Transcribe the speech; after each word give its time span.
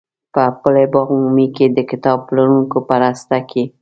په 0.33 0.43
پل 0.61 0.75
باغ 0.93 1.07
عمومي 1.15 1.47
کې 1.55 1.65
د 1.75 1.79
کتاب 1.89 2.17
پلورونکو 2.27 2.77
په 2.87 2.95
راسته 3.03 3.37
کې. 3.49 3.63